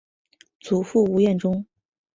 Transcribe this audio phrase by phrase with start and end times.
[0.59, 1.63] 祖父吴彦忠。